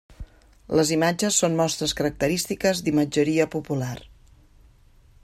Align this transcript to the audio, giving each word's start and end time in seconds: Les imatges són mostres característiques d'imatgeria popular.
Les 0.79 0.91
imatges 0.95 1.37
són 1.43 1.59
mostres 1.59 1.93
característiques 2.01 2.83
d'imatgeria 2.87 3.47
popular. 3.57 3.95